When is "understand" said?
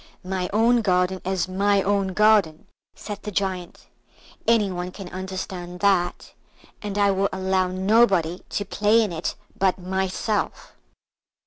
5.09-5.79